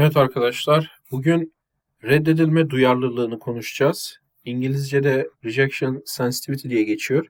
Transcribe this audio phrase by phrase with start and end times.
[0.00, 1.54] Evet arkadaşlar, bugün
[2.04, 4.18] reddedilme duyarlılığını konuşacağız.
[4.44, 7.26] İngilizce'de rejection sensitivity diye geçiyor.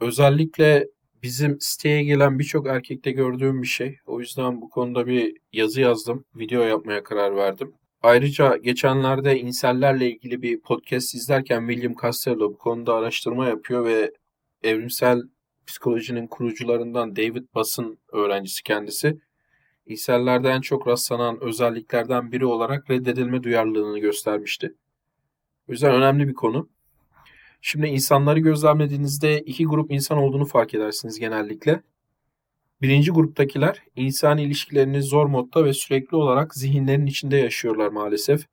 [0.00, 0.88] Özellikle
[1.22, 3.98] bizim siteye gelen birçok erkekte gördüğüm bir şey.
[4.06, 7.74] O yüzden bu konuda bir yazı yazdım, video yapmaya karar verdim.
[8.02, 14.12] Ayrıca geçenlerde insellerle ilgili bir podcast izlerken William Castello bu konuda araştırma yapıyor ve
[14.62, 15.22] evrimsel
[15.66, 19.18] psikolojinin kurucularından David Bass'ın öğrencisi kendisi
[19.86, 24.74] İnsellerde en çok rastlanan özelliklerden biri olarak reddedilme duyarlılığını göstermişti.
[25.68, 26.68] O yüzden önemli bir konu.
[27.60, 31.82] Şimdi insanları gözlemlediğinizde iki grup insan olduğunu fark edersiniz genellikle.
[32.82, 38.46] Birinci gruptakiler insan ilişkilerini zor modda ve sürekli olarak zihinlerin içinde yaşıyorlar maalesef.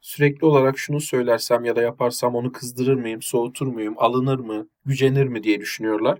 [0.00, 5.26] Sürekli olarak şunu söylersem ya da yaparsam onu kızdırır mıyım, soğutur muyum, alınır mı, gücenir
[5.26, 6.18] mi diye düşünüyorlar.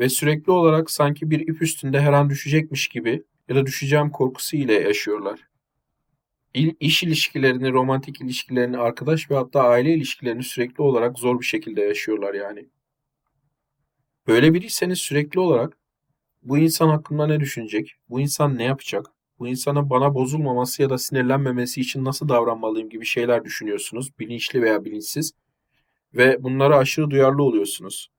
[0.00, 4.56] Ve sürekli olarak sanki bir ip üstünde her an düşecekmiş gibi ya da düşeceğim korkusu
[4.56, 5.40] ile yaşıyorlar.
[6.54, 11.80] İl, iş ilişkilerini, romantik ilişkilerini, arkadaş ve hatta aile ilişkilerini sürekli olarak zor bir şekilde
[11.80, 12.68] yaşıyorlar yani.
[14.26, 15.78] Böyle biriyseniz sürekli olarak
[16.42, 19.06] bu insan hakkında ne düşünecek, bu insan ne yapacak,
[19.38, 24.84] bu insana bana bozulmaması ya da sinirlenmemesi için nasıl davranmalıyım gibi şeyler düşünüyorsunuz, bilinçli veya
[24.84, 25.32] bilinçsiz
[26.14, 28.10] ve bunlara aşırı duyarlı oluyorsunuz.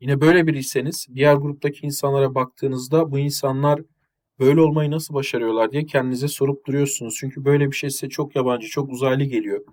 [0.00, 3.80] Yine böyle biriyseniz diğer gruptaki insanlara baktığınızda bu insanlar
[4.38, 7.16] böyle olmayı nasıl başarıyorlar diye kendinize sorup duruyorsunuz.
[7.18, 9.64] Çünkü böyle bir şey size çok yabancı, çok uzaylı geliyor.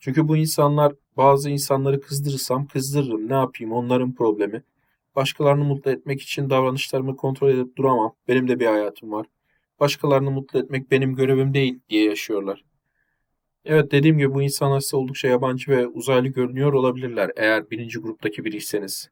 [0.00, 3.28] Çünkü bu insanlar bazı insanları kızdırırsam kızdırırım.
[3.28, 4.62] Ne yapayım onların problemi.
[5.16, 8.14] Başkalarını mutlu etmek için davranışlarımı kontrol edip duramam.
[8.28, 9.26] Benim de bir hayatım var.
[9.80, 12.64] Başkalarını mutlu etmek benim görevim değil diye yaşıyorlar.
[13.64, 18.44] Evet dediğim gibi bu insanlar size oldukça yabancı ve uzaylı görünüyor olabilirler eğer birinci gruptaki
[18.44, 19.10] biriyseniz.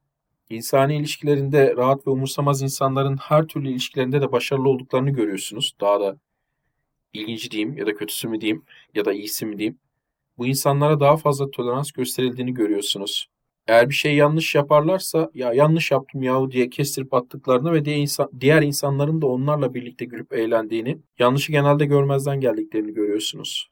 [0.50, 5.74] İnsani ilişkilerinde rahat ve umursamaz insanların her türlü ilişkilerinde de başarılı olduklarını görüyorsunuz.
[5.80, 6.16] Daha da
[7.12, 9.78] ilginci diyeyim ya da kötüsü mü diyeyim ya da iyisi mi diyeyim.
[10.38, 13.28] Bu insanlara daha fazla tolerans gösterildiğini görüyorsunuz.
[13.66, 18.30] Eğer bir şey yanlış yaparlarsa ya yanlış yaptım yahu diye kestirip attıklarını ve diğer, insan,
[18.41, 23.70] diğer insanların da onlarla birlikte gülüp eğlendiğini, yanlışı genelde görmezden geldiklerini görüyorsunuz.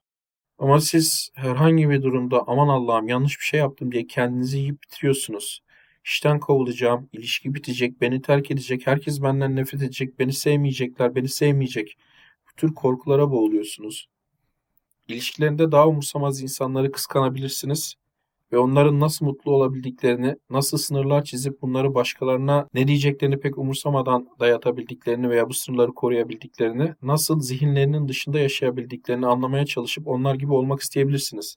[0.58, 5.62] Ama siz herhangi bir durumda aman Allah'ım yanlış bir şey yaptım diye kendinizi yiyip bitiriyorsunuz.
[6.06, 11.96] İşten kovulacağım, ilişki bitecek, beni terk edecek, herkes benden nefret edecek, beni sevmeyecekler, beni sevmeyecek.
[12.50, 14.08] Bu tür korkulara boğuluyorsunuz.
[15.08, 17.94] İlişkilerinde daha umursamaz insanları kıskanabilirsiniz
[18.52, 25.30] ve onların nasıl mutlu olabildiklerini, nasıl sınırlar çizip bunları başkalarına ne diyeceklerini pek umursamadan dayatabildiklerini
[25.30, 31.56] veya bu sınırları koruyabildiklerini, nasıl zihinlerinin dışında yaşayabildiklerini anlamaya çalışıp onlar gibi olmak isteyebilirsiniz.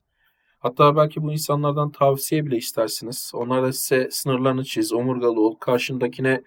[0.60, 3.32] Hatta belki bu insanlardan tavsiye bile istersiniz.
[3.34, 6.42] Onlar da size sınırlarını çiz, omurgalı ol, karşındakine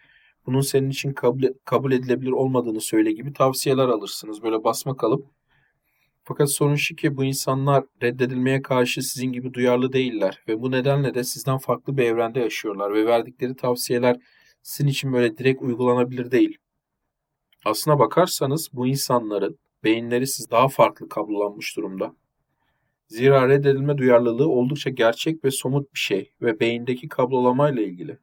[0.45, 4.43] bunun senin için kabul, kabul edilebilir olmadığını söyle gibi tavsiyeler alırsınız.
[4.43, 5.25] Böyle basma kalıp.
[6.23, 11.15] Fakat sorun şu ki bu insanlar reddedilmeye karşı sizin gibi duyarlı değiller ve bu nedenle
[11.15, 14.17] de sizden farklı bir evrende yaşıyorlar ve verdikleri tavsiyeler
[14.63, 16.57] sizin için böyle direkt uygulanabilir değil.
[17.65, 22.15] Aslına bakarsanız bu insanların beyinleri siz daha farklı kablolanmış durumda.
[23.13, 28.17] Zira reddedilme duyarlılığı oldukça gerçek ve somut bir şey ve beyindeki kablolamayla ilgili.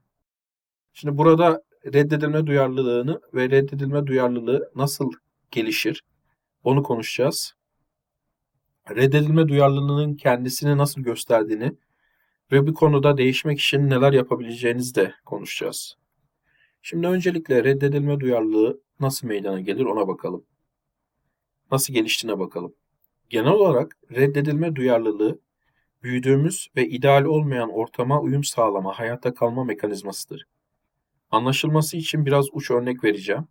[0.93, 5.13] Şimdi burada reddedilme duyarlılığını ve reddedilme duyarlılığı nasıl
[5.51, 6.05] gelişir
[6.65, 7.55] onu konuşacağız.
[8.91, 11.73] Reddedilme duyarlılığının kendisini nasıl gösterdiğini
[12.53, 15.97] ve bu konuda değişmek için neler yapabileceğinizi de konuşacağız.
[16.83, 20.45] Şimdi öncelikle reddedilme duyarlılığı nasıl meydana gelir ona bakalım.
[21.73, 22.75] Nasıl geliştiğine bakalım.
[23.31, 25.39] Genel olarak reddedilme duyarlılığı,
[26.03, 30.47] büyüdüğümüz ve ideal olmayan ortama uyum sağlama, hayatta kalma mekanizmasıdır.
[31.31, 33.45] Anlaşılması için biraz uç örnek vereceğim.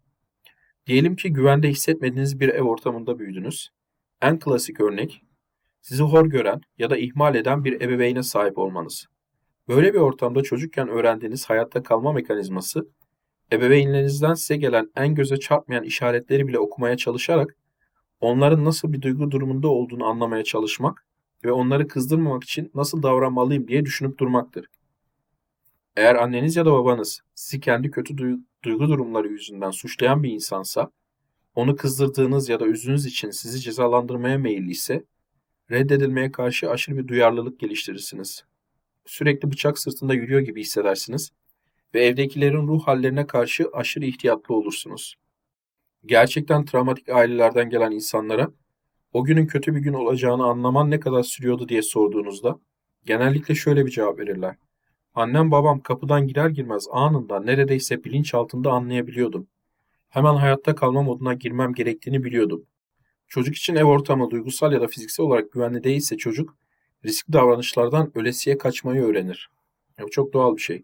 [0.87, 3.69] Diyelim ki güvende hissetmediğiniz bir ev ortamında büyüdünüz.
[4.21, 5.23] En klasik örnek,
[5.81, 9.07] sizi hor gören ya da ihmal eden bir ebeveyne sahip olmanız.
[9.67, 12.87] Böyle bir ortamda çocukken öğrendiğiniz hayatta kalma mekanizması,
[13.53, 17.55] ebeveynlerinizden size gelen en göze çarpmayan işaretleri bile okumaya çalışarak
[18.21, 21.05] onların nasıl bir duygu durumunda olduğunu anlamaya çalışmak
[21.45, 24.65] ve onları kızdırmamak için nasıl davranmalıyım diye düşünüp durmaktır.
[25.95, 28.17] Eğer anneniz ya da babanız sizi kendi kötü
[28.63, 30.91] duygu durumları yüzünden suçlayan bir insansa,
[31.55, 35.03] onu kızdırdığınız ya da üzdüğünüz için sizi cezalandırmaya meyilli ise,
[35.71, 38.45] reddedilmeye karşı aşırı bir duyarlılık geliştirirsiniz.
[39.05, 41.31] Sürekli bıçak sırtında yürüyor gibi hissedersiniz
[41.93, 45.15] ve evdekilerin ruh hallerine karşı aşırı ihtiyatlı olursunuz
[46.05, 48.51] gerçekten travmatik ailelerden gelen insanlara
[49.13, 52.59] o günün kötü bir gün olacağını anlaman ne kadar sürüyordu diye sorduğunuzda
[53.05, 54.55] genellikle şöyle bir cevap verirler.
[55.13, 59.47] Annem babam kapıdan girer girmez anında neredeyse bilinç altında anlayabiliyordum.
[60.09, 62.65] Hemen hayatta kalma moduna girmem gerektiğini biliyordum.
[63.27, 66.57] Çocuk için ev ortamı duygusal ya da fiziksel olarak güvenli değilse çocuk
[67.05, 69.49] riskli davranışlardan ölesiye kaçmayı öğrenir.
[70.01, 70.83] Bu çok doğal bir şey.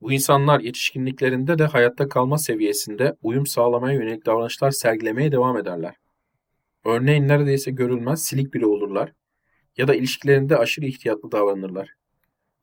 [0.00, 5.94] Bu insanlar yetişkinliklerinde de hayatta kalma seviyesinde uyum sağlamaya yönelik davranışlar sergilemeye devam ederler.
[6.84, 9.12] Örneğin neredeyse görülmez silik biri olurlar
[9.76, 11.88] ya da ilişkilerinde aşırı ihtiyatlı davranırlar.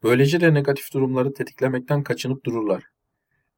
[0.04, 2.84] Böylece de negatif durumları tetiklemekten kaçınıp dururlar.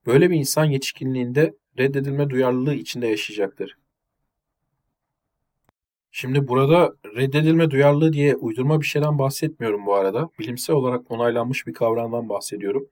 [0.05, 3.77] Böyle bir insan yetişkinliğinde reddedilme duyarlılığı içinde yaşayacaktır.
[6.11, 10.29] Şimdi burada reddedilme duyarlılığı diye uydurma bir şeyden bahsetmiyorum bu arada.
[10.39, 12.87] Bilimsel olarak onaylanmış bir kavramdan bahsediyorum.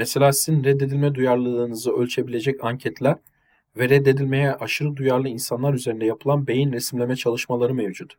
[0.00, 3.16] Mesela sizin reddedilme duyarlılığınızı ölçebilecek anketler
[3.76, 8.14] ve reddedilmeye aşırı duyarlı insanlar üzerinde yapılan beyin resimleme çalışmaları mevcut.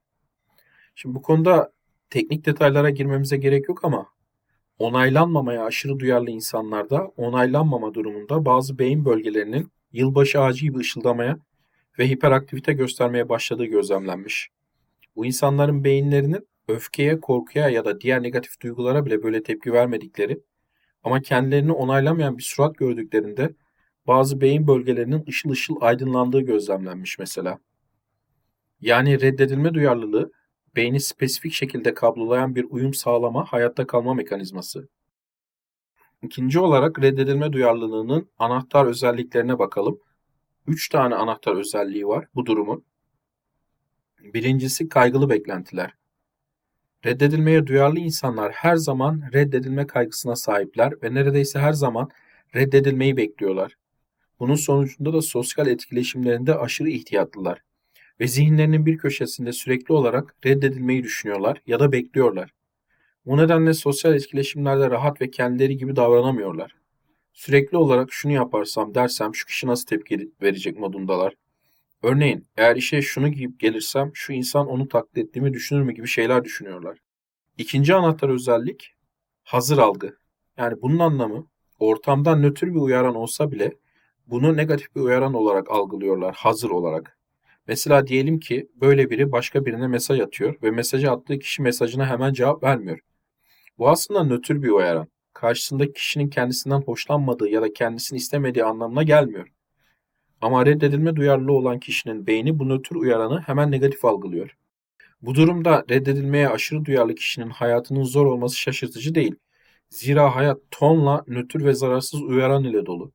[0.95, 1.71] Şimdi bu konuda
[2.09, 4.07] teknik detaylara girmemize gerek yok ama
[4.79, 11.39] onaylanmamaya aşırı duyarlı insanlarda onaylanmama durumunda bazı beyin bölgelerinin yılbaşı ağacı gibi ışıldamaya
[11.99, 14.49] ve hiperaktivite göstermeye başladığı gözlemlenmiş.
[15.15, 20.39] Bu insanların beyinlerinin öfkeye, korkuya ya da diğer negatif duygulara bile böyle tepki vermedikleri
[21.03, 23.55] ama kendilerini onaylamayan bir surat gördüklerinde
[24.07, 27.59] bazı beyin bölgelerinin ışıl ışıl aydınlandığı gözlemlenmiş mesela.
[28.81, 30.31] Yani reddedilme duyarlılığı
[30.75, 34.87] beyni spesifik şekilde kablolayan bir uyum sağlama, hayatta kalma mekanizması.
[36.21, 39.99] İkinci olarak reddedilme duyarlılığının anahtar özelliklerine bakalım.
[40.67, 42.85] Üç tane anahtar özelliği var bu durumun.
[44.19, 45.93] Birincisi kaygılı beklentiler.
[47.05, 52.09] Reddedilmeye duyarlı insanlar her zaman reddedilme kaygısına sahipler ve neredeyse her zaman
[52.55, 53.77] reddedilmeyi bekliyorlar.
[54.39, 57.61] Bunun sonucunda da sosyal etkileşimlerinde aşırı ihtiyatlılar
[58.19, 62.53] ve zihinlerinin bir köşesinde sürekli olarak reddedilmeyi düşünüyorlar ya da bekliyorlar.
[63.25, 66.75] Bu nedenle sosyal etkileşimlerde rahat ve kendileri gibi davranamıyorlar.
[67.33, 71.33] Sürekli olarak şunu yaparsam dersem şu kişi nasıl tepki verecek modundalar.
[72.03, 76.43] Örneğin eğer işe şunu giyip gelirsem şu insan onu taklit ettiğimi düşünür mü gibi şeyler
[76.43, 76.97] düşünüyorlar.
[77.57, 78.95] İkinci anahtar özellik
[79.43, 80.17] hazır algı.
[80.57, 81.47] Yani bunun anlamı
[81.79, 83.71] ortamdan nötr bir uyaran olsa bile
[84.27, 87.17] bunu negatif bir uyaran olarak algılıyorlar hazır olarak.
[87.67, 92.33] Mesela diyelim ki böyle biri başka birine mesaj atıyor ve mesajı attığı kişi mesajına hemen
[92.33, 92.99] cevap vermiyor.
[93.77, 95.07] Bu aslında nötr bir uyaran.
[95.33, 99.47] Karşısındaki kişinin kendisinden hoşlanmadığı ya da kendisini istemediği anlamına gelmiyor.
[100.41, 104.57] Ama reddedilme duyarlılığı olan kişinin beyni bu nötr uyaranı hemen negatif algılıyor.
[105.21, 109.35] Bu durumda reddedilmeye aşırı duyarlı kişinin hayatının zor olması şaşırtıcı değil.
[109.89, 113.11] Zira hayat tonla nötr ve zararsız uyaran ile dolu.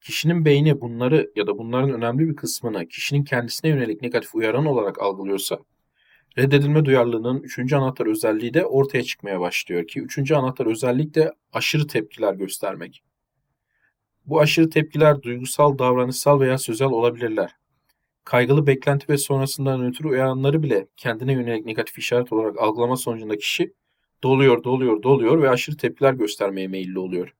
[0.00, 5.02] Kişinin beyni bunları ya da bunların önemli bir kısmını kişinin kendisine yönelik negatif uyaran olarak
[5.02, 5.58] algılıyorsa,
[6.38, 11.86] reddedilme duyarlılığının üçüncü anahtar özelliği de ortaya çıkmaya başlıyor ki üçüncü anahtar özellik de aşırı
[11.86, 13.02] tepkiler göstermek.
[14.28, 17.56] Bu aşırı tepkiler duygusal, davranışsal veya sözel olabilirler.
[18.24, 23.74] Kaygılı beklenti ve sonrasında nötr uyaranları bile kendine yönelik negatif işaret olarak algılama sonucunda kişi
[24.22, 27.34] doluyor, doluyor, doluyor ve aşırı tepkiler göstermeye meyilli oluyor.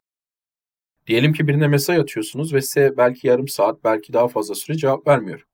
[1.07, 5.07] Diyelim ki birine mesaj atıyorsunuz ve size belki yarım saat, belki daha fazla süre cevap
[5.07, 5.47] vermiyor.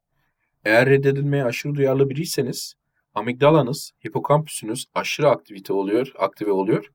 [0.65, 2.75] Eğer reddedilmeye aşırı duyarlı biriyseniz,
[3.15, 6.93] amigdalanız, hipokampüsünüz aşırı aktivite oluyor, aktive oluyor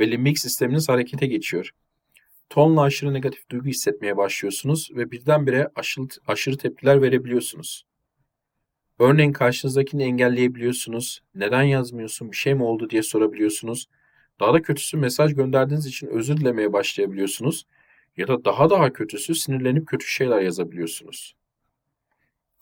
[0.00, 1.72] ve limbik sisteminiz harekete geçiyor.
[2.52, 7.86] Tonla aşırı negatif duygu hissetmeye başlıyorsunuz ve birdenbire aşırı, aşırı tepkiler verebiliyorsunuz.
[8.98, 13.88] Örneğin karşınızdakini engelleyebiliyorsunuz, neden yazmıyorsun, bir şey mi oldu diye sorabiliyorsunuz.
[14.40, 17.66] Daha da kötüsü mesaj gönderdiğiniz için özür dilemeye başlayabiliyorsunuz
[18.16, 21.36] ya da daha daha kötüsü sinirlenip kötü şeyler yazabiliyorsunuz.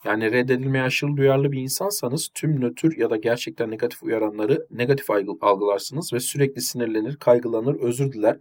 [0.05, 6.13] Yani reddedilmeye aşırı duyarlı bir insansanız tüm nötr ya da gerçekten negatif uyaranları negatif algılarsınız
[6.13, 8.37] ve sürekli sinirlenir, kaygılanır, özür diler,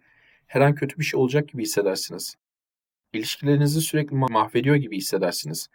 [0.50, 2.36] her an kötü bir şey olacak gibi hissedersiniz.
[3.14, 5.68] İlişkilerinizi sürekli mahvediyor gibi hissedersiniz.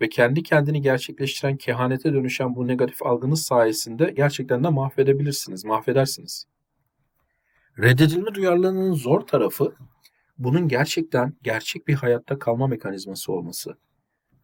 [0.00, 6.46] Ve kendi kendini gerçekleştiren kehanete dönüşen bu negatif algınız sayesinde gerçekten de mahvedebilirsiniz, mahvedersiniz.
[7.78, 9.74] Reddedilme duyarlılığının zor tarafı
[10.38, 13.76] bunun gerçekten gerçek bir hayatta kalma mekanizması olması.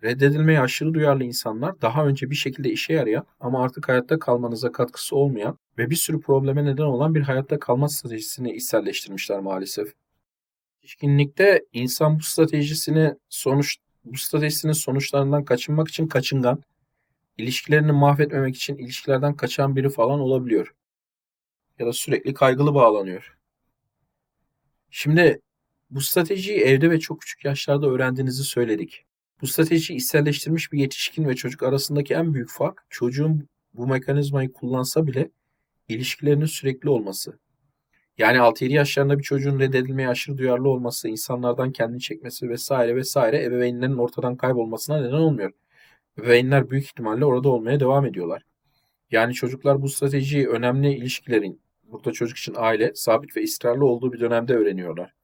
[0.02, 5.16] Reddedilmeye aşırı duyarlı insanlar daha önce bir şekilde işe yarayan ama artık hayatta kalmanıza katkısı
[5.16, 9.92] olmayan ve bir sürü probleme neden olan bir hayatta kalma stratejisini içselleştirmişler maalesef.
[10.76, 16.62] Yetişkinlikte insan bu stratejisini sonuç bu stratejisinin sonuçlarından kaçınmak için kaçıngan,
[17.38, 20.74] ilişkilerini mahvetmemek için ilişkilerden kaçan biri falan olabiliyor.
[21.78, 23.38] Ya da sürekli kaygılı bağlanıyor.
[24.90, 25.40] Şimdi
[25.90, 29.07] bu stratejiyi evde ve çok küçük yaşlarda öğrendiğinizi söyledik.
[29.42, 35.06] Bu stratejiyi içselleştirmiş bir yetişkin ve çocuk arasındaki en büyük fark çocuğun bu mekanizmayı kullansa
[35.06, 35.30] bile
[35.88, 37.38] ilişkilerinin sürekli olması.
[38.18, 43.96] Yani 6-7 yaşlarında bir çocuğun reddedilmeye aşırı duyarlı olması, insanlardan kendini çekmesi vesaire vesaire ebeveynlerin
[43.96, 45.52] ortadan kaybolmasına neden olmuyor.
[46.18, 48.42] Ebeveynler büyük ihtimalle orada olmaya devam ediyorlar.
[49.10, 54.20] Yani çocuklar bu stratejiyi önemli ilişkilerin, burada çocuk için aile, sabit ve ısrarlı olduğu bir
[54.20, 55.17] dönemde öğreniyorlar.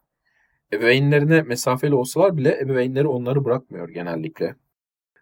[0.73, 4.57] Ebeveynlerine mesafeli olsalar bile ebeveynleri onları bırakmıyor genellikle.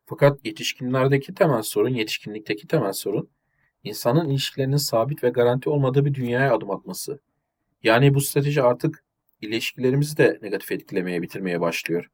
[0.07, 3.31] Fakat yetişkinlerdeki temel sorun, yetişkinlikteki temel sorun,
[3.85, 7.21] insanın ilişkilerinin sabit ve garanti olmadığı bir dünyaya adım atması.
[7.83, 9.05] Yani bu strateji artık
[9.41, 12.11] ilişkilerimizi de negatif etkilemeye, bitirmeye başlıyor.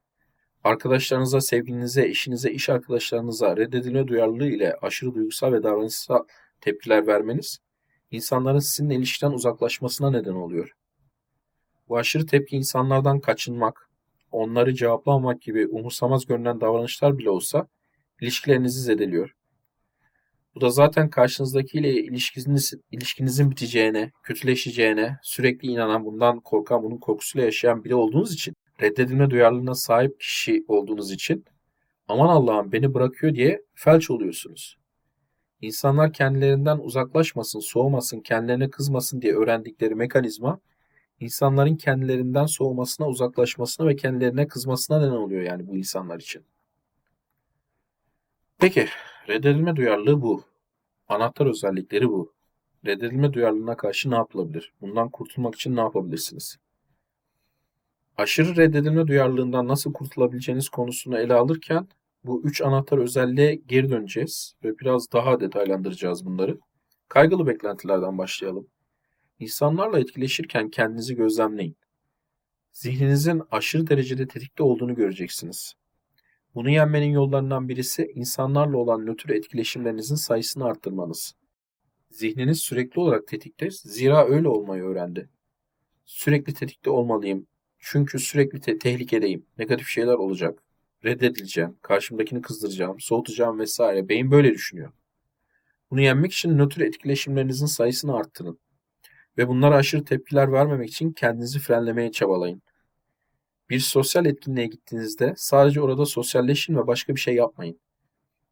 [0.64, 6.24] Arkadaşlarınıza, sevgilinize, eşinize, iş arkadaşlarınıza reddedilme duyarlılığı ile aşırı duygusal ve davranışsal
[6.60, 7.58] tepkiler vermeniz,
[8.10, 10.72] insanların sizinle ilişkiden uzaklaşmasına neden oluyor.
[11.88, 13.90] Bu aşırı tepki insanlardan kaçınmak,
[14.32, 17.68] onları cevaplamamak gibi umursamaz görünen davranışlar bile olsa
[18.20, 19.34] ilişkilerinizi zedeliyor.
[20.54, 27.84] Bu da zaten karşınızdakiyle ilişkiniz, ilişkinizin biteceğine, kötüleşeceğine, sürekli inanan, bundan korkan, bunun korkusuyla yaşayan
[27.84, 31.44] biri olduğunuz için, reddedilme duyarlılığına sahip kişi olduğunuz için
[32.08, 34.78] aman Allah'ım beni bırakıyor diye felç oluyorsunuz.
[35.60, 40.60] İnsanlar kendilerinden uzaklaşmasın, soğumasın, kendilerine kızmasın diye öğrendikleri mekanizma
[41.20, 46.42] insanların kendilerinden soğumasına, uzaklaşmasına ve kendilerine kızmasına neden oluyor yani bu insanlar için.
[48.58, 48.88] Peki,
[49.28, 50.44] reddedilme duyarlılığı bu.
[51.08, 52.32] Anahtar özellikleri bu.
[52.86, 54.72] Reddedilme duyarlılığına karşı ne yapılabilir?
[54.80, 56.58] Bundan kurtulmak için ne yapabilirsiniz?
[58.16, 61.88] Aşırı reddedilme duyarlılığından nasıl kurtulabileceğiniz konusunu ele alırken
[62.24, 66.58] bu üç anahtar özelliğe geri döneceğiz ve biraz daha detaylandıracağız bunları.
[67.08, 68.66] Kaygılı beklentilerden başlayalım.
[69.38, 71.76] İnsanlarla etkileşirken kendinizi gözlemleyin.
[72.72, 75.74] Zihninizin aşırı derecede tetikte olduğunu göreceksiniz.
[76.54, 81.34] Bunu yenmenin yollarından birisi insanlarla olan nötr etkileşimlerinizin sayısını arttırmanız.
[82.10, 85.28] Zihniniz sürekli olarak tetikte, zira öyle olmayı öğrendi.
[86.04, 87.46] Sürekli tetikte olmalıyım,
[87.78, 90.62] çünkü sürekli te- tehlikedeyim, negatif şeyler olacak,
[91.04, 94.08] reddedileceğim, karşımdakini kızdıracağım, soğutacağım vesaire.
[94.08, 94.92] Beyin böyle düşünüyor.
[95.90, 98.58] Bunu yenmek için nötr etkileşimlerinizin sayısını arttırın.
[99.38, 102.62] Ve bunlara aşırı tepkiler vermemek için kendinizi frenlemeye çabalayın.
[103.70, 107.80] Bir sosyal etkinliğe gittiğinizde sadece orada sosyalleşin ve başka bir şey yapmayın.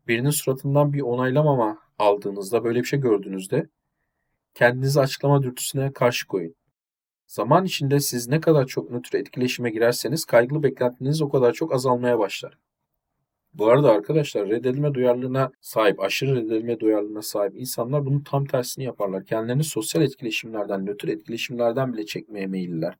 [0.08, 3.68] Birinin suratından bir onaylamama aldığınızda, böyle bir şey gördüğünüzde
[4.54, 6.54] kendinizi açıklama dürtüsüne karşı koyun.
[7.26, 12.18] Zaman içinde siz ne kadar çok nötr etkileşime girerseniz kaygılı beklentiniz o kadar çok azalmaya
[12.18, 12.58] başlar.
[13.58, 19.24] Bu arada arkadaşlar reddedilme duyarlılığına sahip, aşırı reddedilme duyarlılığına sahip insanlar bunun tam tersini yaparlar.
[19.24, 22.94] Kendilerini sosyal etkileşimlerden, nötr etkileşimlerden bile çekmeye meyilliler.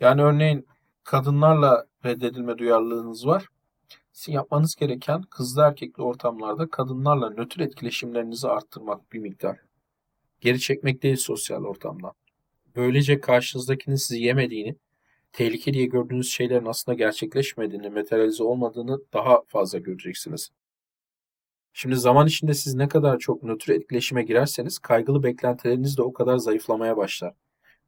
[0.00, 0.66] Yani örneğin
[1.04, 3.48] kadınlarla reddedilme duyarlılığınız var.
[4.12, 9.58] Sizin yapmanız gereken kızlı erkekli ortamlarda kadınlarla nötr etkileşimlerinizi arttırmak bir miktar.
[10.40, 12.12] Geri çekmek değil sosyal ortamdan.
[12.76, 14.76] Böylece karşınızdakinin sizi yemediğini,
[15.36, 20.50] tehlike diye gördüğünüz şeylerin aslında gerçekleşmediğini, materialize olmadığını daha fazla göreceksiniz.
[21.72, 26.36] Şimdi zaman içinde siz ne kadar çok nötr etkileşime girerseniz kaygılı beklentileriniz de o kadar
[26.36, 27.34] zayıflamaya başlar.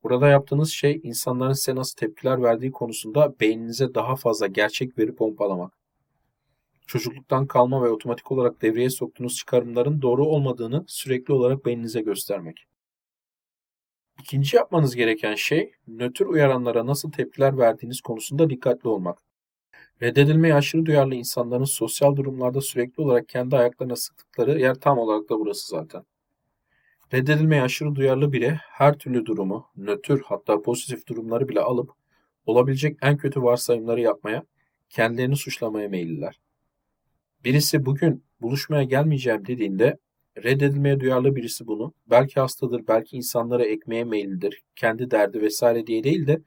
[0.03, 5.73] Burada yaptığınız şey insanların size nasıl tepkiler verdiği konusunda beyninize daha fazla gerçek veri pompalamak.
[6.87, 12.68] Çocukluktan kalma ve otomatik olarak devreye soktuğunuz çıkarımların doğru olmadığını sürekli olarak beyninize göstermek.
[14.21, 19.19] İkinci yapmanız gereken şey nötr uyaranlara nasıl tepkiler verdiğiniz konusunda dikkatli olmak.
[20.03, 25.41] Reddedilmeye aşırı duyarlı insanların sosyal durumlarda sürekli olarak kendi ayaklarına sıktıkları yer tam olarak da
[25.41, 26.05] burası zaten.
[27.15, 31.91] Reddedilmeye aşırı duyarlı biri her türlü durumu, nötr hatta pozitif durumları bile alıp
[32.47, 34.43] olabilecek en kötü varsayımları yapmaya,
[34.91, 36.41] kendilerini suçlamaya meyilliler.
[37.45, 39.99] Birisi bugün buluşmaya gelmeyeceğim dediğinde
[40.43, 46.27] reddedilmeye duyarlı birisi bunu belki hastadır, belki insanlara ekmeğe meyillidir, kendi derdi vesaire diye değil
[46.27, 46.41] de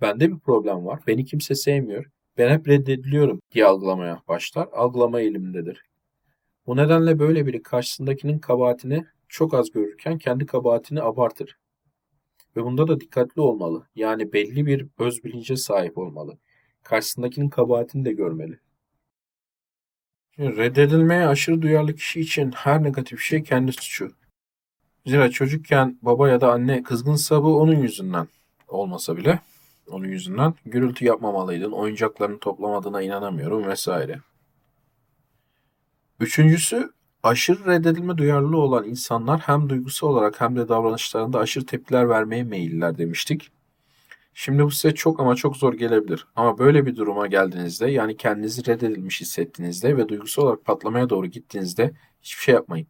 [0.00, 4.68] bende bir problem var, beni kimse sevmiyor, ben hep reddediliyorum diye algılamaya başlar.
[4.72, 5.82] Algılama eğilimindedir.
[6.66, 11.58] Bu nedenle böyle biri karşısındakinin kabahatini çok az görürken kendi kabahatini abartır.
[12.56, 13.86] Ve bunda da dikkatli olmalı.
[13.94, 16.38] Yani belli bir öz bilince sahip olmalı.
[16.82, 18.58] Karşısındakinin kabahatini de görmeli.
[20.38, 24.12] Reddedilmeye aşırı duyarlı kişi için her negatif şey kendi suçu.
[25.06, 28.28] Zira çocukken baba ya da anne kızgınsa bu onun yüzünden
[28.68, 29.40] olmasa bile
[29.86, 34.20] onun yüzünden gürültü yapmamalıydın, oyuncaklarını toplamadığına inanamıyorum vesaire.
[36.20, 36.90] Üçüncüsü
[37.22, 42.98] aşırı reddedilme duyarlılığı olan insanlar hem duygusal olarak hem de davranışlarında aşırı tepkiler vermeye meyilliler
[42.98, 43.50] demiştik.
[44.40, 46.26] Şimdi bu size çok ama çok zor gelebilir.
[46.36, 51.92] Ama böyle bir duruma geldiğinizde yani kendinizi reddedilmiş hissettiğinizde ve duygusal olarak patlamaya doğru gittiğinizde
[52.22, 52.86] hiçbir şey yapmayın.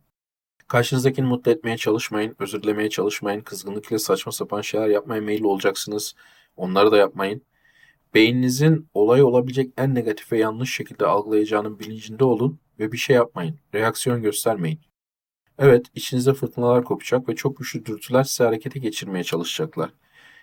[0.69, 6.15] Karşınızdakini mutlu etmeye çalışmayın, özür dilemeye çalışmayın, kızgınlık ile saçma sapan şeyler yapmaya meyilli olacaksınız.
[6.57, 7.43] Onları da yapmayın.
[8.15, 13.59] Beyninizin olay olabilecek en negatif ve yanlış şekilde algılayacağının bilincinde olun ve bir şey yapmayın.
[13.75, 14.81] Reaksiyon göstermeyin.
[15.59, 19.91] Evet, içinizde fırtınalar kopacak ve çok güçlü dürtüler sizi harekete geçirmeye çalışacaklar.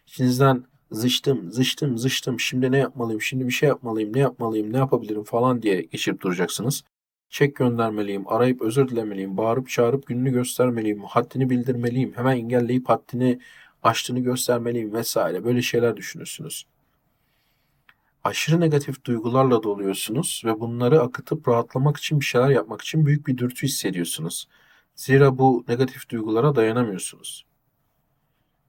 [0.07, 5.23] İçinizden zıştım, zıştım, zıştım, şimdi ne yapmalıyım, şimdi bir şey yapmalıyım, ne yapmalıyım, ne yapabilirim
[5.23, 6.83] falan diye geçirip duracaksınız.
[7.29, 13.39] Çek göndermeliyim, arayıp özür dilemeliyim, bağırıp çağırıp gününü göstermeliyim, haddini bildirmeliyim, hemen engelleyip haddini
[13.83, 15.43] aştığını göstermeliyim vesaire.
[15.43, 16.65] Böyle şeyler düşünürsünüz.
[18.23, 23.37] Aşırı negatif duygularla doluyorsunuz ve bunları akıtıp rahatlamak için bir şeyler yapmak için büyük bir
[23.37, 24.47] dürtü hissediyorsunuz.
[24.95, 27.45] Zira bu negatif duygulara dayanamıyorsunuz.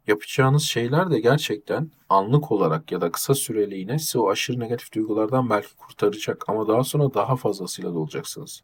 [0.06, 5.50] Yapacağınız şeyler de gerçekten anlık olarak ya da kısa süreliğine sizi o aşırı negatif duygulardan
[5.50, 8.62] belki kurtaracak ama daha sonra daha fazlasıyla dolacaksınız.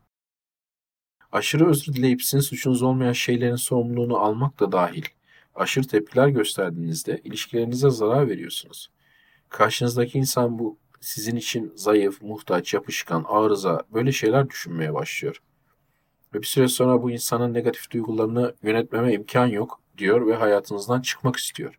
[1.32, 5.04] Aşırı özür dileyip sizin suçunuz olmayan şeylerin sorumluluğunu almak da dahil.
[5.54, 8.90] Aşırı tepkiler gösterdiğinizde ilişkilerinize zarar veriyorsunuz.
[9.49, 15.42] Karşınızdaki insan bu sizin için zayıf, muhtaç, yapışkan, arıza böyle şeyler düşünmeye başlıyor.
[16.34, 21.37] Ve bir süre sonra bu insanın negatif duygularını yönetmeme imkan yok diyor ve hayatınızdan çıkmak
[21.37, 21.78] istiyor.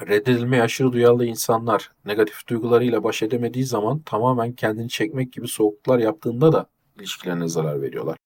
[0.00, 6.52] Reddedilmeye aşırı duyarlı insanlar negatif duygularıyla baş edemediği zaman tamamen kendini çekmek gibi soğukluklar yaptığında
[6.52, 6.66] da
[6.96, 8.16] ilişkilerine zarar veriyorlar.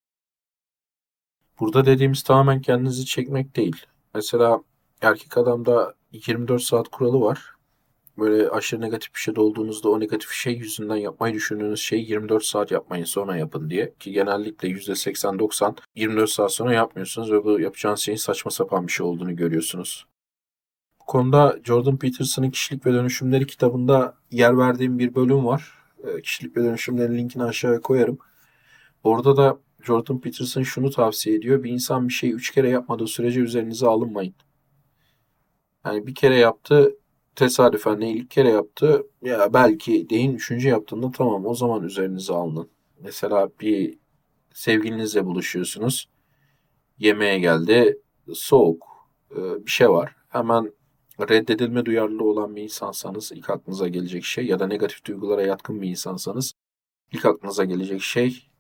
[1.61, 3.87] Burada dediğimiz tamamen kendinizi çekmek değil.
[4.15, 4.63] Mesela
[5.03, 7.56] erkek adamda 24 saat kuralı var
[8.19, 12.71] böyle aşırı negatif bir şeyde olduğunuzda o negatif şey yüzünden yapmayı düşündüğünüz şeyi 24 saat
[12.71, 13.95] yapmayın sonra yapın diye.
[14.01, 19.07] Ki genellikle %80-90 24 saat sonra yapmıyorsunuz ve bu yapacağınız şeyin saçma sapan bir şey
[19.07, 20.07] olduğunu görüyorsunuz.
[21.01, 25.73] Bu konuda Jordan Peterson'ın Kişilik ve Dönüşümleri kitabında yer verdiğim bir bölüm var.
[26.05, 28.19] Ee, kişilik ve Dönüşümlerin linkini aşağıya koyarım.
[29.05, 31.63] Orada da Jordan Peterson şunu tavsiye ediyor.
[31.63, 34.35] Bir insan bir şeyi üç kere yapmadığı sürece üzerinize alınmayın.
[35.85, 36.97] Yani bir kere yaptı,
[37.37, 42.69] tesadüfen ne ilk kere yaptı ya belki deyin üçüncü yaptığında tamam o zaman üzerinize alın.
[43.01, 43.99] Mesela bir
[44.55, 46.09] sevgilinizle buluşuyorsunuz.
[46.99, 47.99] Yemeğe geldi.
[48.35, 48.85] Soğuk
[49.31, 50.17] e, bir şey var.
[50.29, 50.73] Hemen
[51.21, 55.89] reddedilme duyarlılığı olan bir insansanız ilk aklınıza gelecek şey ya da negatif duygulara yatkın bir
[55.89, 56.53] insansanız
[57.13, 58.51] ilk aklınıza gelecek şey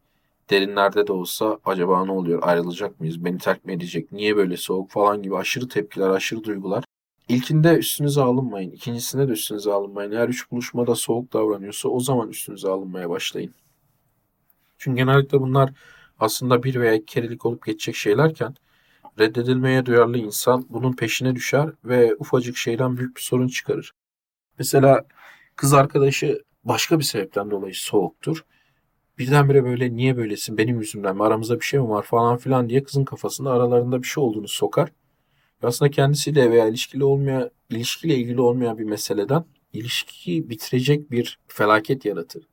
[0.50, 4.90] derinlerde de olsa acaba ne oluyor ayrılacak mıyız beni terk mi edecek niye böyle soğuk
[4.90, 6.84] falan gibi aşırı tepkiler aşırı duygular
[7.28, 8.70] İlkinde üstünüze alınmayın.
[8.70, 10.12] İkincisinde de üstünüze alınmayın.
[10.12, 13.54] Eğer üç buluşmada soğuk davranıyorsa o zaman üstünüze alınmaya başlayın.
[14.78, 15.70] Çünkü genellikle bunlar
[16.18, 18.54] aslında bir veya iki kerelik olup geçecek şeylerken
[19.18, 23.92] reddedilmeye duyarlı insan bunun peşine düşer ve ufacık şeyden büyük bir sorun çıkarır.
[24.58, 25.04] Mesela
[25.56, 28.44] kız arkadaşı başka bir sebepten dolayı soğuktur.
[29.18, 32.82] Birdenbire böyle niye böylesin benim yüzümden mi aramızda bir şey mi var falan filan diye
[32.82, 34.90] kızın kafasında aralarında bir şey olduğunu sokar
[35.66, 42.48] aslında kendisiyle veya ilişkili olmaya, ilişkiyle ilgili olmayan bir meseleden ilişkiyi bitirecek bir felaket yaratır.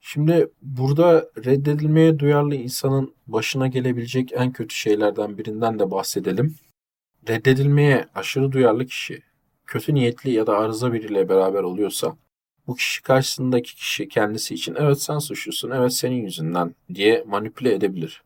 [0.00, 6.56] Şimdi burada reddedilmeye duyarlı insanın başına gelebilecek en kötü şeylerden birinden de bahsedelim.
[7.28, 9.22] Reddedilmeye aşırı duyarlı kişi
[9.66, 12.16] kötü niyetli ya da arıza biriyle beraber oluyorsa
[12.66, 18.22] bu kişi karşısındaki kişi kendisi için evet sen suçlusun, evet senin yüzünden diye manipüle edebilir.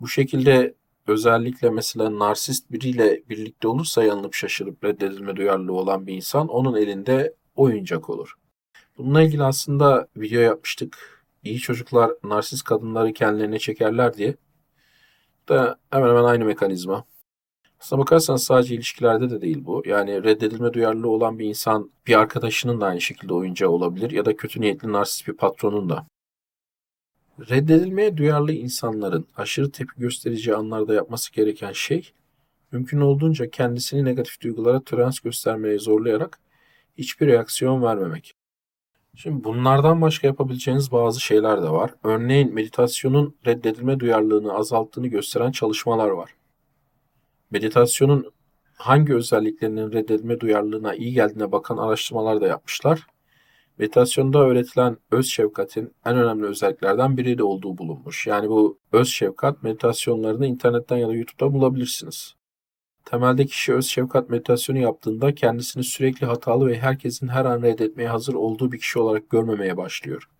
[0.00, 0.74] Bu şekilde
[1.06, 7.34] özellikle mesela narsist biriyle birlikte olursa yanılıp şaşırıp reddedilme duyarlılığı olan bir insan onun elinde
[7.56, 8.34] oyuncak olur.
[8.98, 11.22] Bununla ilgili aslında video yapmıştık.
[11.44, 14.36] İyi çocuklar narsist kadınları kendilerine çekerler diye.
[15.48, 17.04] Da hemen hemen aynı mekanizma.
[17.80, 19.82] Aslına bakarsanız sadece ilişkilerde de değil bu.
[19.86, 24.36] Yani reddedilme duyarlılığı olan bir insan bir arkadaşının da aynı şekilde oyuncağı olabilir ya da
[24.36, 26.06] kötü niyetli narsist bir patronun da.
[27.40, 32.12] Reddedilmeye duyarlı insanların aşırı tepki göstereceği anlarda yapması gereken şey,
[32.72, 36.38] mümkün olduğunca kendisini negatif duygulara tolerans göstermeye zorlayarak
[36.98, 38.36] hiçbir reaksiyon vermemek.
[39.14, 41.94] Şimdi bunlardan başka yapabileceğiniz bazı şeyler de var.
[42.04, 46.30] Örneğin meditasyonun reddedilme duyarlılığını azalttığını gösteren çalışmalar var.
[47.50, 48.32] Meditasyonun
[48.74, 53.06] hangi özelliklerinin reddedilme duyarlılığına iyi geldiğine bakan araştırmalar da yapmışlar
[53.78, 58.26] meditasyonda öğretilen öz şefkatin en önemli özelliklerden biri de olduğu bulunmuş.
[58.26, 62.34] Yani bu öz şefkat meditasyonlarını internetten ya da YouTube'da bulabilirsiniz.
[63.04, 68.34] Temelde kişi öz şefkat meditasyonu yaptığında kendisini sürekli hatalı ve herkesin her an reddetmeye hazır
[68.34, 70.30] olduğu bir kişi olarak görmemeye başlıyor.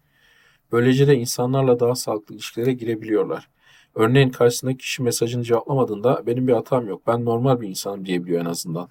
[0.73, 3.49] Böylece de insanlarla daha sağlıklı ilişkilere girebiliyorlar.
[3.95, 8.47] Örneğin karşısındaki kişi mesajını cevaplamadığında benim bir hatam yok, ben normal bir insanım diyebiliyor en
[8.47, 8.89] azından.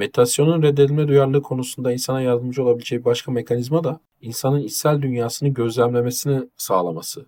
[0.00, 7.26] Meditasyonun reddedilme duyarlılığı konusunda insana yardımcı olabileceği başka mekanizma da insanın içsel dünyasını gözlemlemesini sağlaması.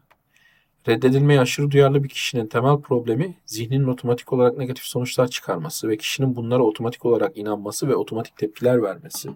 [0.89, 6.37] Reddedilmeye aşırı duyarlı bir kişinin temel problemi zihninin otomatik olarak negatif sonuçlar çıkarması ve kişinin
[6.37, 9.31] bunlara otomatik olarak inanması ve otomatik tepkiler vermesi.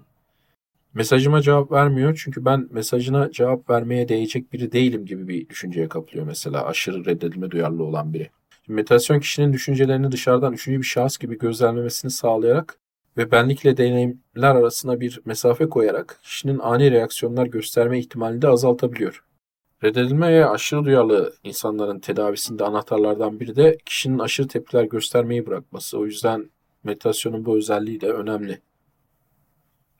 [0.94, 6.26] Mesajıma cevap vermiyor çünkü ben mesajına cevap vermeye değecek biri değilim gibi bir düşünceye kapılıyor
[6.26, 8.30] mesela aşırı reddedilme duyarlı olan biri.
[8.68, 12.78] Meditasyon kişinin düşüncelerini dışarıdan üçüncü bir şahıs gibi gözlemlemesini sağlayarak
[13.16, 19.24] ve benlikle deneyimler arasına bir mesafe koyarak kişinin ani reaksiyonlar gösterme ihtimalini de azaltabiliyor.
[19.84, 25.98] Reddedilmeye aşırı duyarlı insanların tedavisinde anahtarlardan biri de kişinin aşırı tepkiler göstermeyi bırakması.
[25.98, 26.50] O yüzden
[26.84, 28.60] meditasyonun bu özelliği de önemli.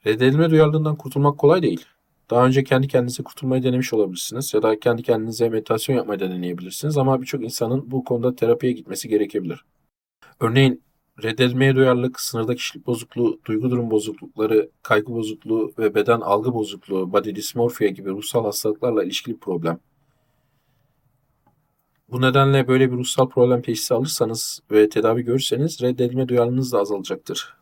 [0.05, 1.85] Reddedilme duyarlılığından kurtulmak kolay değil.
[2.29, 6.97] Daha önce kendi kendinize kurtulmayı denemiş olabilirsiniz ya da kendi kendinize meditasyon yapmayı da deneyebilirsiniz
[6.97, 9.65] ama birçok insanın bu konuda terapiye gitmesi gerekebilir.
[10.39, 10.83] Örneğin
[11.23, 17.35] reddedilmeye duyarlılık, sınırda kişilik bozukluğu, duygu durum bozuklukları, kaygı bozukluğu ve beden algı bozukluğu, body
[17.35, 19.79] dysmorphia gibi ruhsal hastalıklarla ilişkili problem.
[22.11, 27.57] Bu nedenle böyle bir ruhsal problem teşhisi alırsanız ve tedavi görürseniz reddedilme duyarlılığınız da azalacaktır.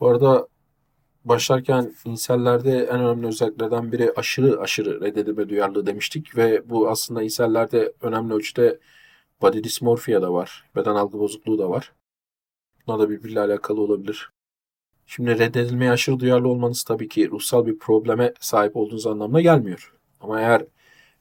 [0.00, 0.48] Bu arada
[1.24, 7.92] başlarken insellerde en önemli özelliklerden biri aşırı aşırı reddedilme duyarlılığı demiştik ve bu aslında insellerde
[8.00, 8.78] önemli ölçüde
[9.42, 11.92] body dysmorphia da var, beden algı bozukluğu da var.
[12.88, 14.30] Buna da birbiriyle alakalı olabilir.
[15.06, 19.94] Şimdi reddedilmeye aşırı duyarlı olmanız tabii ki ruhsal bir probleme sahip olduğunuz anlamına gelmiyor.
[20.20, 20.64] Ama eğer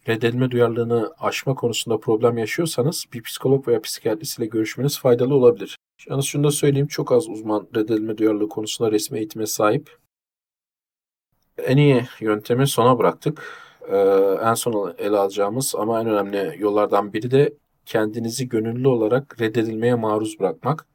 [0.08, 5.78] reddedilme duyarlılığını aşma konusunda problem yaşıyorsanız bir psikolog veya psikiyatrist ile görüşmeniz faydalı olabilir.
[6.10, 9.98] Yalnız şunu da söyleyeyim çok az uzman reddedilme duyarlılığı konusunda resmi eğitime sahip.
[11.58, 13.44] En iyi yöntemi sona bıraktık.
[13.90, 13.98] Ee,
[14.44, 17.54] en son ele alacağımız ama en önemli yollardan biri de
[17.86, 20.86] kendinizi gönüllü olarak reddedilmeye maruz bırakmak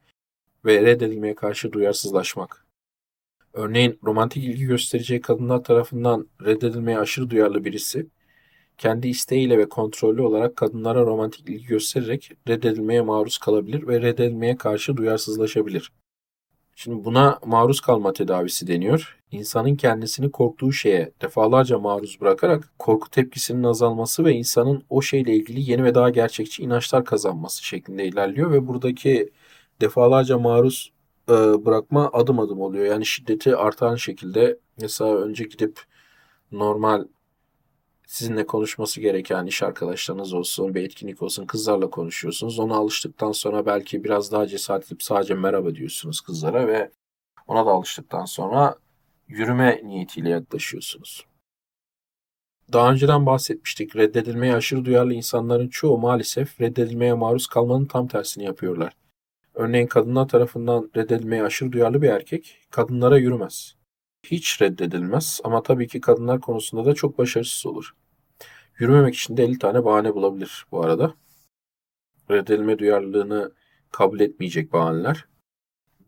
[0.64, 2.66] ve reddedilmeye karşı duyarsızlaşmak.
[3.53, 8.07] Örneğin romantik ilgi göstereceği kadınlar tarafından reddedilmeye aşırı duyarlı birisi,
[8.79, 14.96] kendi isteğiyle ve kontrollü olarak kadınlara romantik ilgi göstererek reddedilmeye maruz kalabilir ve reddedilmeye karşı
[14.96, 15.92] duyarsızlaşabilir.
[16.75, 19.18] Şimdi buna maruz kalma tedavisi deniyor.
[19.31, 25.70] İnsanın kendisini korktuğu şeye defalarca maruz bırakarak korku tepkisinin azalması ve insanın o şeyle ilgili
[25.70, 29.31] yeni ve daha gerçekçi inançlar kazanması şeklinde ilerliyor ve buradaki
[29.83, 30.92] defalarca maruz
[31.29, 32.85] e, bırakma adım adım oluyor.
[32.85, 35.81] Yani şiddeti artan şekilde mesela önce gidip
[36.53, 37.05] normal
[38.07, 42.59] sizinle konuşması gereken iş arkadaşlarınız olsun, bir etkinlik olsun, kızlarla konuşuyorsunuz.
[42.59, 46.90] Ona alıştıktan sonra belki biraz daha cesaret edip sadece merhaba diyorsunuz kızlara ve
[47.47, 48.77] ona da alıştıktan sonra
[49.29, 51.27] yürüme niyetiyle yaklaşıyorsunuz.
[52.73, 53.97] Daha önceden bahsetmiştik.
[53.97, 58.97] Reddedilmeye aşırı duyarlı insanların çoğu maalesef reddedilmeye maruz kalmanın tam tersini yapıyorlar.
[59.55, 63.77] Örneğin kadınlar tarafından reddedilmeye aşırı duyarlı bir erkek kadınlara yürümez.
[64.27, 67.93] Hiç reddedilmez ama tabii ki kadınlar konusunda da çok başarısız olur.
[68.79, 71.15] Yürümemek için de 50 tane bahane bulabilir bu arada.
[72.31, 73.53] Reddedilme duyarlılığını
[73.91, 75.27] kabul etmeyecek bahaneler.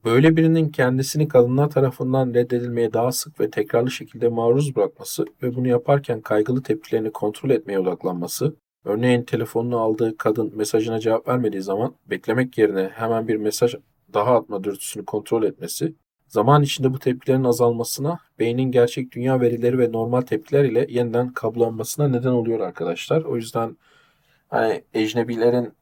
[0.04, 5.68] Böyle birinin kendisini kadınlar tarafından reddedilmeye daha sık ve tekrarlı şekilde maruz bırakması ve bunu
[5.68, 12.58] yaparken kaygılı tepkilerini kontrol etmeye odaklanması, örneğin telefonunu aldığı kadın mesajına cevap vermediği zaman beklemek
[12.58, 13.74] yerine hemen bir mesaj
[14.14, 15.94] daha atma dürtüsünü kontrol etmesi,
[16.28, 22.08] zaman içinde bu tepkilerin azalmasına, beynin gerçek dünya verileri ve normal tepkiler ile yeniden kablolanmasına
[22.08, 23.22] neden oluyor arkadaşlar.
[23.22, 23.76] O yüzden
[24.48, 25.74] hani ecnebilerin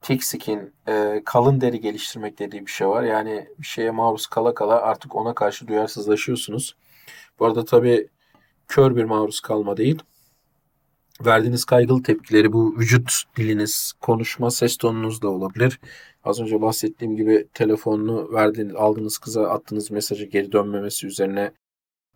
[0.00, 0.48] thick
[0.88, 3.02] e, kalın deri geliştirmek dediği bir şey var.
[3.02, 6.76] Yani bir şeye maruz kala kala artık ona karşı duyarsızlaşıyorsunuz.
[7.38, 8.08] Bu arada tabii
[8.68, 10.02] kör bir maruz kalma değil.
[11.26, 15.80] Verdiğiniz kaygılı tepkileri bu vücut diliniz, konuşma, ses tonunuz da olabilir.
[16.24, 21.52] Az önce bahsettiğim gibi telefonunu verdiğiniz, aldığınız kıza attığınız mesajı geri dönmemesi üzerine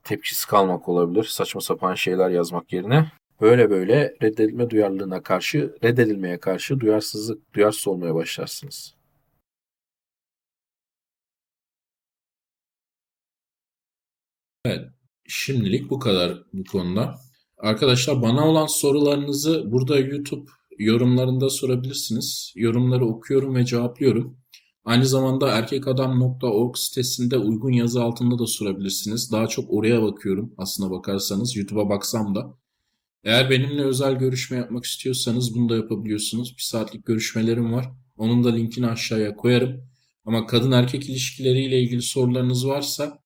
[0.05, 1.25] tepkisiz kalmak olabilir.
[1.25, 3.13] Saçma sapan şeyler yazmak yerine.
[3.41, 8.95] Böyle böyle reddedilme duyarlılığına karşı, reddedilmeye karşı duyarsızlık, duyarsız olmaya başlarsınız.
[14.65, 14.89] Evet,
[15.29, 17.19] şimdilik bu kadar bu konuda.
[17.63, 22.53] Arkadaşlar bana olan sorularınızı burada YouTube yorumlarında sorabilirsiniz.
[22.57, 24.37] Yorumları okuyorum ve cevaplıyorum.
[24.85, 29.33] Aynı zamanda erkekadam.org sitesinde uygun yazı altında da sorabilirsiniz.
[29.33, 31.57] Daha çok oraya bakıyorum aslına bakarsanız.
[31.57, 32.55] YouTube'a baksam da.
[33.25, 36.55] Eğer benimle özel görüşme yapmak istiyorsanız bunu da yapabiliyorsunuz.
[36.57, 37.91] Bir saatlik görüşmelerim var.
[38.17, 39.85] Onun da linkini aşağıya koyarım.
[40.25, 43.22] Ama kadın erkek ilişkileriyle ilgili sorularınız varsa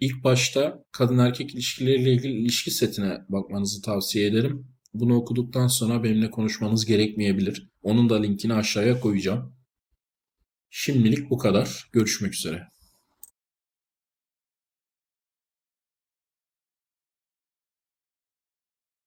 [0.00, 4.66] ilk başta kadın erkek ilişkileriyle ilgili ilişki setine bakmanızı tavsiye ederim.
[4.94, 7.70] Bunu okuduktan sonra benimle konuşmanız gerekmeyebilir.
[7.82, 9.56] Onun da linkini aşağıya koyacağım.
[10.70, 11.88] Şimdilik bu kadar.
[11.92, 12.75] Görüşmek üzere.